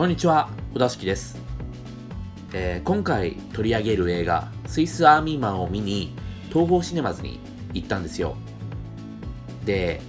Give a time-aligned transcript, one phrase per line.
[0.00, 1.36] こんにちは、小田敷です、
[2.54, 6.16] えー今回取り上げる映画、スイスアーミーマンを見に、
[6.48, 7.38] 東宝シネマズに
[7.74, 8.34] 行ったんですよ。
[9.66, 10.00] で、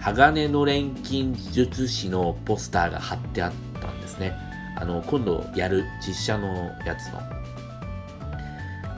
[0.00, 3.52] 鋼の錬金術師のポスターが貼ってあっ
[3.82, 4.32] たんですね。
[4.76, 7.20] あの、今度やる実写のやつの。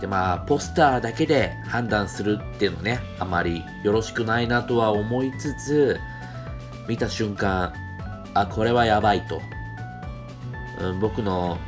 [0.00, 5.98] で、まあ、ポスターだけで判断するっていうのね、あまりよろしくないなとは思いつつ、
[6.86, 7.74] 見た瞬間、
[8.32, 9.42] あ、これはやばいと。
[10.80, 11.58] うん、僕の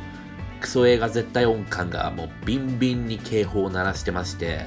[0.61, 4.65] クソ映画絶対音感がもうビンビンに警報を鳴らしてまして、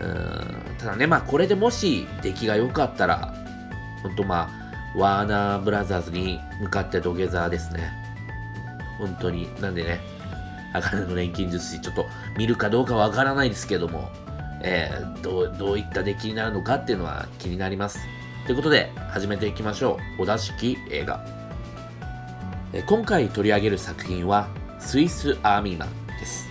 [0.00, 3.34] うん、ただね、まあこれでもし出来が良かったら、
[4.02, 4.50] ほんとま
[4.94, 7.90] あ、ワーナーブラザーズに向かって土下座ですね。
[8.98, 9.48] 本当に。
[9.60, 10.00] なんでね、
[10.72, 14.10] 鋼の錬金術師、ちょっと見るかどうかわからないですけども、
[14.62, 17.98] えーどう、どういった出来になるのかっていうのは気になります。
[18.46, 20.22] ということで、始めていきましょう。
[20.22, 21.35] 小田式映画。
[22.84, 24.48] 今回取り上げる作品は、
[24.78, 26.48] スイス・アーミーマンです。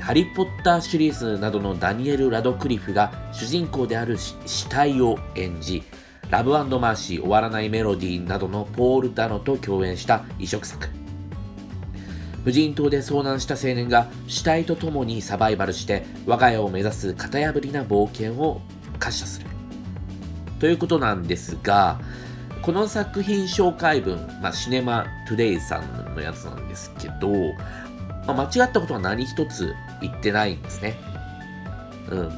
[0.00, 5.82] ハリー・ポッターシリーズなどのダニエル・ラドクリフが主人公である死体を演じ、
[6.30, 10.88] ラブマーシー終わらないメロディーなどのポール・ダノと共演した異色作。
[12.44, 18.62] 無人島で遭難した青年が死体と共にサバイバルして我が家を目指す型破りな冒険を
[18.98, 19.46] 滑車する。
[20.58, 22.00] ということなんですが、
[22.62, 27.28] この作品紹介文、まあ、シネマトゥデイさんのやつなんですけど、
[28.26, 30.96] まあ、間違ったことは何一つ言ってないんですね。
[32.10, 32.30] うん。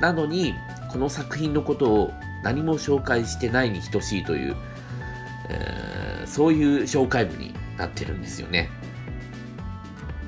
[0.00, 0.54] なのに、
[0.90, 2.12] この作品のことを
[2.42, 4.56] 何も紹介してないに等しいという、
[5.50, 8.68] えーそういう紹介文になってるんですよね。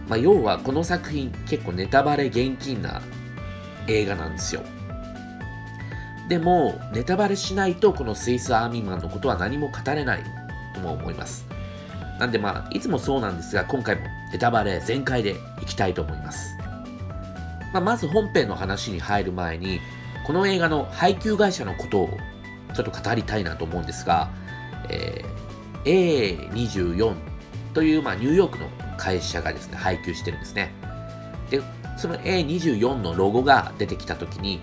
[0.08, 3.02] まあ、要はこの作品結構ネタバレ厳禁な
[3.88, 4.62] 映画なんですよ。
[6.28, 10.22] でも、ネタバレしないとこのスイスアーミーマンのことは何も語れない
[10.74, 11.46] とも思います。
[12.18, 16.56] なんでまあ、いつもそうなんですが、今回もネタバレ全開でいきたいと思います。
[17.72, 19.80] まあ、まず本編の話に入る前に、
[20.26, 22.18] この映画の配給会社のことを
[22.74, 24.30] ちょっと語りたいなと思うんですが、
[24.88, 25.38] えー
[25.84, 27.14] A24
[27.72, 30.72] という、まあ、ニューヨークの会社がですね、配給してるんですね。
[31.50, 31.62] で、
[31.96, 34.60] その A24 のロゴが出てきたときに、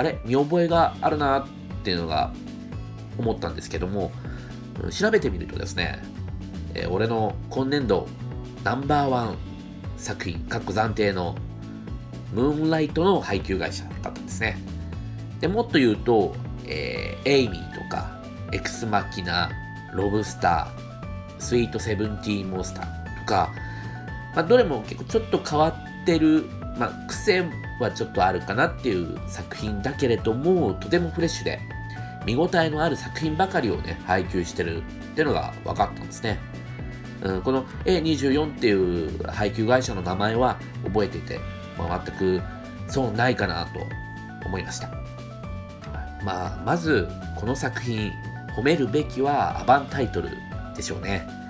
[0.00, 1.46] あれ、見覚えがあるなっ
[1.84, 2.32] ていうのが
[3.18, 4.12] 思ったんですけども、
[4.90, 6.02] 調べてみるとですね、
[6.72, 8.08] えー俺の今年度
[8.64, 9.36] ナンバーワン
[9.98, 11.36] 作品、かっこ暫定の
[12.32, 14.56] ムーンライトの配給会社だったんですね。
[15.38, 16.34] でもっと言うと、
[16.66, 18.22] えーエイミーとか、
[18.54, 19.50] エクスマキナ、
[19.92, 23.52] ロブスター、スイートセブンティーンモンスターとか、
[24.34, 27.44] まあ、どれも結構ちょっと変わってる、まあ、癖
[27.80, 31.60] はちょっとあるかなっていう作品だけれども、とてもフレッシュで、
[32.26, 34.82] 見応えのある作品ばかりをね、配給してるっ
[35.14, 36.38] ていうのが分かったんですね。
[37.22, 41.38] うん、この A24 っていう配給会社の名前は覚えていて、
[41.76, 42.42] まあ、全く
[42.88, 43.80] そうないかなと
[44.46, 44.90] 思いました。
[46.24, 48.12] まあ、まず、この作品、
[48.56, 50.30] 褒めるべきはアバンタイトル
[50.76, 51.26] でしょうね。
[51.34, 51.40] うん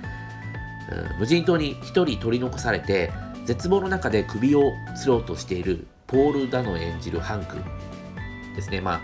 [1.21, 3.13] 無人島に一人取り残されて、
[3.51, 4.75] 絶望の中で首を
[5.05, 7.57] 吊ろうとしているポール・ダノ演じるハンク
[8.55, 8.81] ですね。
[8.81, 9.01] まあ、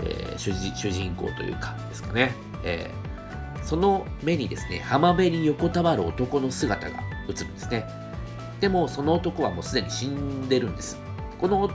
[0.00, 2.34] えー主人主人公というかですかね。
[2.62, 7.86] えーその目にですね、浜辺に横たわる男の姿が映るんですね。
[8.60, 10.98] でも、その男はもうすでに死んでるんです。
[11.40, 11.70] この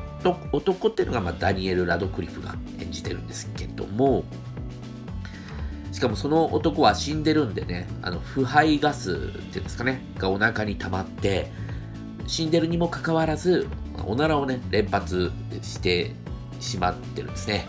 [0.51, 4.25] 男っていうのが、まあ、ダニエル・ラドクリフが演じてるんですけども、
[5.91, 11.64] しかもその男は死んでるんでね、あの腐敗ガスっていうんですかね、がお腹に溜まって、
[12.27, 13.67] 死んでるにもかかわらず、
[14.05, 15.31] おならをね、連発
[15.61, 16.11] して
[16.59, 17.67] しまってるんですね。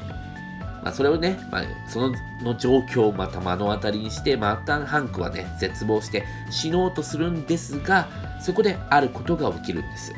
[0.82, 8.08] まあ、それをね、まあ、そのの状況をまた目の当たりにして、またハンクはね、絶望して死のうとするんですが、
[8.40, 10.12] そこであることが起きるんです。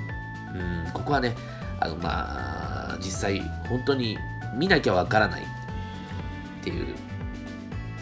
[0.54, 1.34] うん、ここはね、
[1.80, 4.18] あの、まあ、実際、本当に
[4.56, 5.44] 見なきゃわからないっ
[6.62, 6.94] ていう、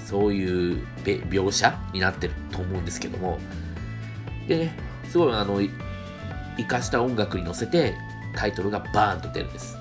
[0.04, 3.38] そういう描写になってると思うんですけども、
[4.48, 4.76] でね、
[5.08, 5.60] すごい、あの、
[6.56, 7.94] 生かした音楽に乗せて、
[8.34, 9.76] タイトルがバーンと出るんです。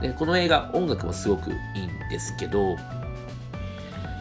[0.00, 2.76] で、この映画、音楽もすごくいいんですけど、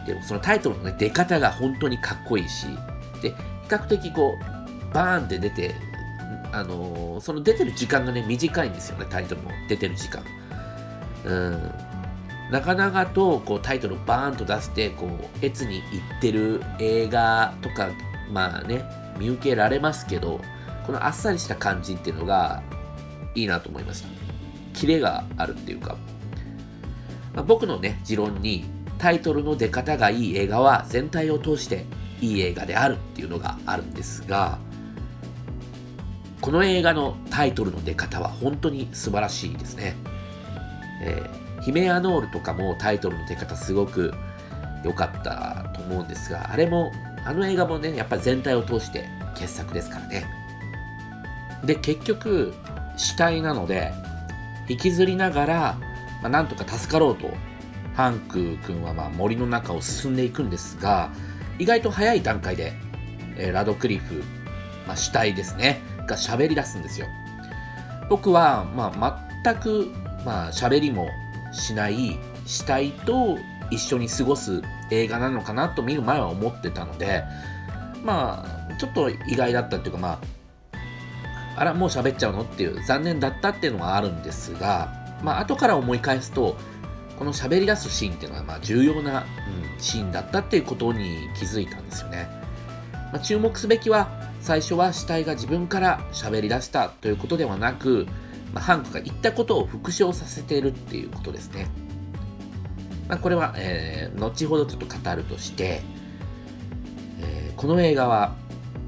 [0.05, 2.67] でもそのタイトルの、ね、出方が本当にかっこいいし、
[3.21, 3.35] で、比
[3.69, 5.75] 較的こう、バーンって出て、
[6.51, 10.23] あのーその出てる時間がね、短いんですよね、タイトルの出てる時間。
[11.25, 11.71] うん。
[12.51, 17.89] なかなかとこうタイトルをバーンと出して、こう、越に行ってる映画とか、
[18.31, 18.83] まあね、
[19.17, 20.39] 見受けられますけど、
[20.85, 22.63] このあっさりした感じっていうのが
[23.33, 24.09] いいなと思いました。
[24.73, 25.97] キレがあるっていうか、
[27.33, 28.65] まあ僕のね、持論に
[28.97, 31.85] タイトルの出方がいい映画は全体を通して
[32.21, 34.57] いい映画であるっていうのがあるんですが
[36.41, 39.95] この映画のタイトルの出方は本当に素晴らしいですね、
[41.03, 44.13] えー、ヒメアノールとかもタイトルの出方すごく
[44.83, 46.91] 良かったと思うんですがあれも
[47.25, 49.05] あの映画もねやっぱり全体を通して
[49.35, 50.44] 傑作ですからね。
[51.65, 52.53] で結局
[52.97, 53.91] 死体なので
[54.67, 55.77] 引きずりながら、
[56.21, 57.29] まあ、なんとか助かろうと。
[57.95, 61.11] ハンク君はまあ森の中を進んでいくんですが
[61.59, 62.73] 意外と早い段階で、
[63.37, 64.21] えー、ラドクリフ、
[64.85, 67.07] まあ、死体ですねが喋り出すんですよ。
[68.09, 69.87] 僕は、まあ、全く、
[70.25, 71.09] まあ、喋りも
[71.51, 73.37] しない死体と
[73.71, 77.23] 一緒に過ごす映画なのかなと見る前は思ってたので
[78.03, 80.19] まあちょっと意外だったっていうかまあ
[81.55, 82.41] あらもう喋っちゃうの？
[82.41, 84.91] っていう残念だったっていうのがあるんですが
[85.23, 86.57] まあ後から思い返すと
[87.17, 89.25] この喋り出すシーンっていうのはまあ重要な、うん、
[89.81, 92.27] シーンだったっていうことに気づいたんですよね、
[93.11, 94.09] まあ、注目すべきは
[94.41, 98.05] 最初は死体が自分から喋り出したということではなく、
[98.53, 101.67] まあ、ハンクが言ったことを復唱させているっていうことですね、
[103.07, 105.81] まあ、これは、えー、後ほどちょっと語るとして、
[107.21, 108.35] えー、この映画は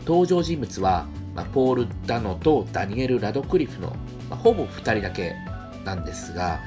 [0.05, 1.07] 登場人物は、
[1.38, 3.95] まあ、ポール・ダノとダニエル・ラドクリフの、
[4.28, 5.36] まあ、ほぼ2人だけ
[5.86, 6.60] なんですが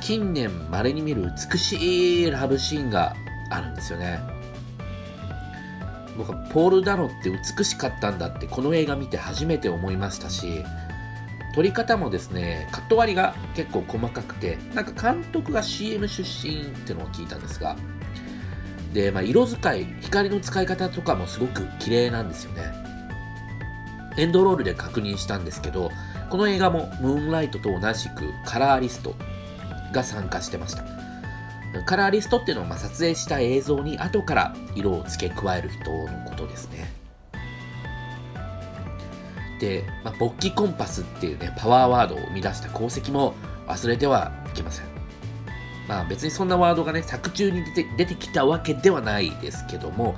[0.00, 3.16] 近年稀に見る美しいラブシーンが
[3.50, 4.20] あるんですよね。
[6.16, 10.64] 僕はポール・ダノって美しかったんだってこの映画見て初めて思いましたし
[11.54, 17.76] 撮り方もですねカット割りが結構細かくてなんか監督が CM 出身っていうのを聞いたんですが
[18.92, 22.87] で、まあ、色使い光の使い方とかもすごく綺麗なんですよね。
[24.18, 25.90] エンドロールで確認したんですけど
[26.28, 29.14] この映画もムーンライトと同じくカラーリスト
[29.92, 30.84] が参加してました。
[31.84, 36.90] カラーリストっていうのは、まあ、撮影した映像に後から色を付け加える人のことですね。
[39.60, 43.34] で、まあ、勃起コンパスっていうね、パワーワードを生み出した功績も
[43.66, 44.86] 忘れてはいけません。
[45.88, 50.16] まあ別にそんなワードがね、作中に出て出てきたわけではないですけども、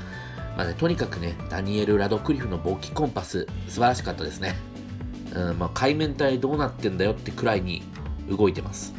[0.57, 4.57] まあね、とにかくね、ダニエル・ラドクリフの勃起コンパス、素晴らしかったですね。
[5.35, 7.83] うん、まあ海面体どうなってんだよってくらいに
[8.29, 8.95] 動いてます。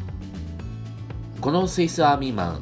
[1.40, 2.62] このスイスアーミーマン、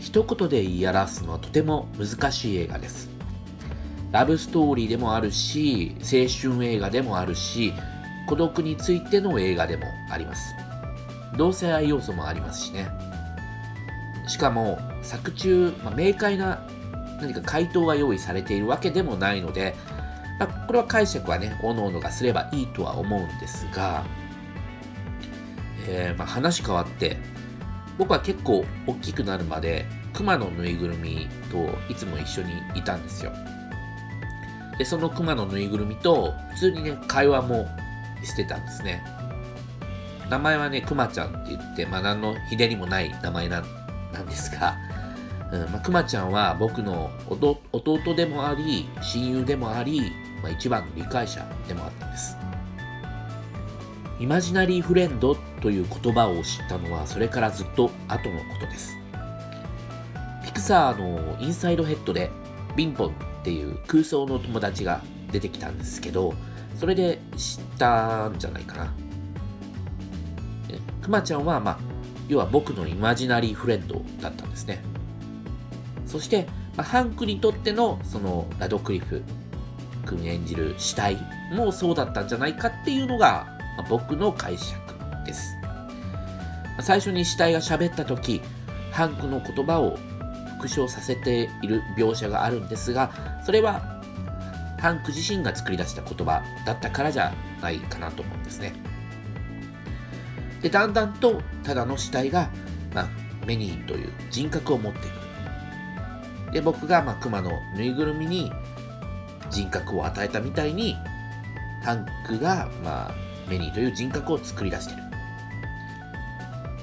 [0.00, 3.10] 一言で言い表すのはとても難しい映画です。
[4.12, 7.72] ラブストーリーでもあるし、青春映画でもあるし、
[8.26, 10.54] 孤独についての映画でもあります。
[11.36, 12.88] 同性愛要素もありますしね。
[14.28, 16.66] しかも、作中、まあ、明快な
[17.22, 19.74] 何か回答が用意されているわけでもないので、
[20.38, 24.04] まあ、これは解釈はね、おのおのがすればいいとは思うんですが、
[25.86, 27.16] えー、まあ、話変わって、
[27.96, 33.32] 僕は結構大きくなるまで熊のぬいぐるみといつも一緒にいたんですよ。
[34.78, 37.68] で、その熊のぬいぐるみと普通にね、会話も
[38.24, 39.04] してたんですね。
[40.28, 43.64] 名前はね、くまちゃんって言って、まあ何のひねりもない名前なん
[44.26, 44.76] ですが、
[45.52, 50.00] うんまあ、くまちゃんは僕の弟でもあり、親友でもあり、
[50.42, 52.36] まあ、一番の理解者でもあったんです。
[54.18, 58.96] イマジナリーフレンドという言葉を知ったのはそれからずっと後のことです。
[60.44, 62.30] ピクサーのインサイドヘッドで
[62.74, 63.10] ビンポンっ
[63.44, 66.34] ていう空想の友達が出てきたんですけど、
[66.76, 68.92] それで知ったんじゃないかな。
[71.02, 71.78] くまちゃんは、まあ、
[72.28, 74.82] 要は僕のイマジナリーフレンドだったんですね。
[76.12, 79.22] そして、まあ、ハンクにとってのそのラドクリフ
[80.06, 81.16] 君演じる死体
[81.52, 84.76] もそうだったんじゃないかっていうのがまあ、僕の解釈
[85.24, 85.56] です。
[86.80, 88.40] 最初に死体が喋った時、
[88.90, 89.96] ハンクの言葉を
[90.56, 94.00] 復唱させている描写があるんですが、それは
[94.80, 98.72] ハンク自身が作り出した言葉だったからじゃないかなと思うんですね。
[100.60, 102.50] で、だんだんとただの死体が、
[102.94, 103.08] まあ、
[103.46, 105.31] メニーという人格を持っていく。
[106.52, 108.52] で、僕が、まあ、熊のぬいぐるみに
[109.50, 110.96] 人格を与えたみたいに、
[111.82, 113.14] ハンクが、まあ、
[113.48, 115.02] メニーという人格を作り出してる。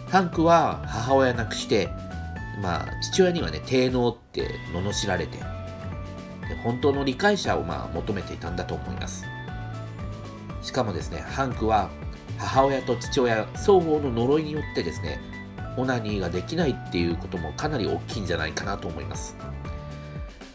[0.09, 1.89] ハンクは母親亡くして、
[2.61, 5.37] まあ、父親にはね、低能って罵られて、
[6.63, 9.25] 本当の理解者をまあ求めていたんだと思います。
[10.61, 11.89] しかもですね、ハンクは
[12.37, 15.19] 母親と父親双方の呪いによってですね、
[15.77, 19.35] オナニーができないっていうこともかなり大きいんじゃないかなと思います。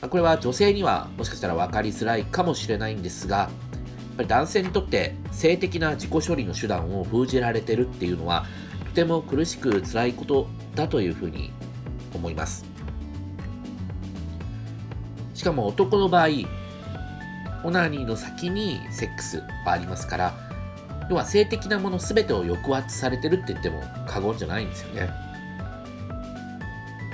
[0.08, 8.46] これは女性にはもしかしたら分かりづらいかもしれないんですが、やっぱり男性にとって性的な自己処理の手段を封じられてるっていうのは
[8.86, 11.52] とても苦しく辛いことだというふうに
[12.14, 12.64] 思います
[15.34, 16.28] しかも男の場合、
[17.64, 20.34] オナニーの先にセックスはありますから、
[21.10, 25.10] 要は性的なもの全てを抑圧されてるって言っても過言じゃないんですよね。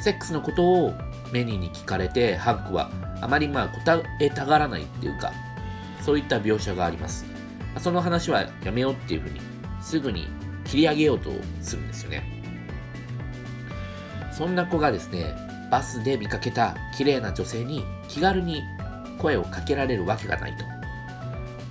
[0.01, 0.95] セックスのことを
[1.33, 5.33] メニーに聞かれて、ハンクはあまりまあ答えたがらないっていうか、
[6.03, 7.25] そういった描写があります。
[7.79, 9.41] その話はやめようっていうふうに、
[9.81, 10.29] すぐに
[10.65, 12.23] 切り上げようとするんですよね。
[14.33, 15.35] そんな子がですね、
[15.71, 18.63] バスで見かけた綺麗な女性に気軽に
[19.19, 20.65] 声をかけられるわけがないと。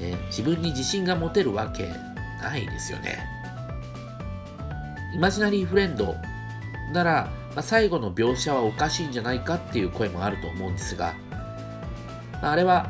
[0.03, 1.89] ね、自分に自信が持てるわけ
[2.41, 3.19] ないですよね。
[5.13, 6.15] イマジナリーフレンド
[6.93, 11.15] なら、まあ、最後の描写はおかしいんじゃないかっていう声もあると思うんですが、
[12.41, 12.89] まあ、あれは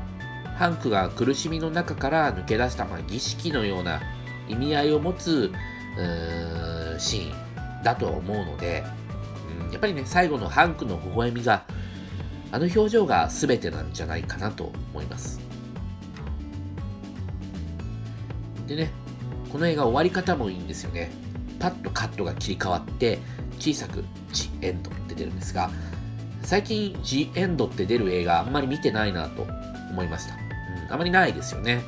[0.57, 4.01] ハンクが苦しみの中から抜け出した、まあ、儀式のような
[4.47, 5.51] 意味合いを持つ
[6.97, 8.83] シーンだと思うので、
[9.65, 11.63] うん、やっぱりね、最後のハンクの微笑みが、
[12.51, 15.39] あの表情が全てなんじゃないかなと思います。
[18.67, 18.91] でね、
[19.51, 21.11] この映画終わり方もいいんですよね。
[21.59, 23.19] パッとカットが切り替わって、
[23.59, 24.03] 小さく「・
[24.61, 25.69] エンド」って出るんですが、
[26.43, 29.47] 最近「ジ・エンド」って出る映画あんまり見てないなと
[29.91, 30.35] 思いました。
[30.35, 30.39] うん
[30.93, 31.81] あまりないですよね。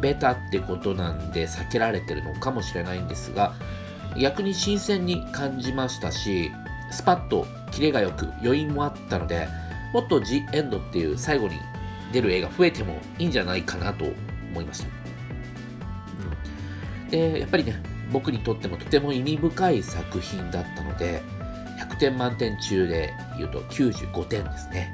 [0.00, 3.54] ベタってことなんで避けられてるのかもしれないんですが、
[4.18, 6.50] 逆に新鮮に感じましたし、
[6.90, 9.48] スパッとキレがよく余韻もあったので、
[9.92, 11.56] もっとジ・エンドっていう最後に
[12.12, 14.04] 出る映画増えてもいいんじゃないかなと
[14.50, 14.86] 思いました。
[17.04, 21.22] うん、で、やっぱりね、僕にとってもとても意味深い作品だったので、
[22.00, 24.92] 点満点中で言うと95点ですね。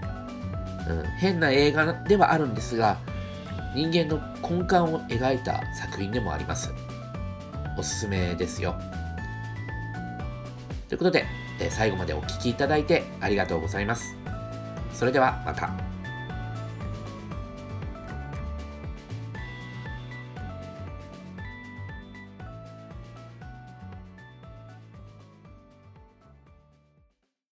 [0.89, 2.99] うん、変な映画ではあるんですが、
[3.75, 6.73] 人間の根幹を描いた作品でもあります。
[7.79, 8.75] おすすめですよ。
[10.89, 11.25] ということで、
[11.71, 14.15] 最後までお聴きいただいてありがとうございます。
[14.93, 15.86] それではまた。